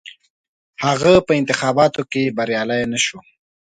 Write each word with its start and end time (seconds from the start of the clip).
هغه 0.83 1.13
په 1.27 1.31
انتخاباتو 1.39 2.01
کې 2.11 2.33
بریالی 2.37 2.81
نه 2.91 2.99
شو. 3.05 3.19